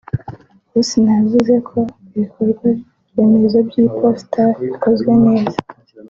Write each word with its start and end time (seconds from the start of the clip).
Hussein 0.71 1.05
yavuze 1.19 1.53
ko 1.69 1.79
ibikorwa 2.15 2.67
remezo 3.15 3.57
by’iposita 3.67 4.43
bikozwe 4.63 5.11
neza 5.25 5.57